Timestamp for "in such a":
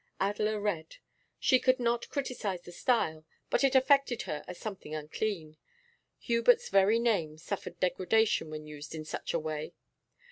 8.95-9.39